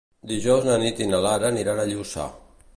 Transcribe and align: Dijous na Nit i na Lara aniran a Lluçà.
Dijous 0.29 0.65
na 0.69 0.77
Nit 0.85 1.03
i 1.05 1.07
na 1.11 1.21
Lara 1.27 1.53
aniran 1.53 1.83
a 1.83 1.87
Lluçà. 1.93 2.29